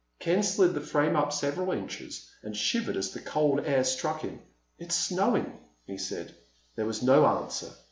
[0.17, 4.39] Ken slid the frame up several inches and shivered as the cold air struck him.
[4.79, 6.33] "It's snowing," he said.
[6.75, 7.69] There was no answer.